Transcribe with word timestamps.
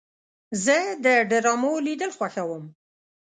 زه 0.63 0.77
د 1.03 1.05
ډرامو 1.29 1.73
لیدل 1.87 2.11
خوښوم. 2.17 2.63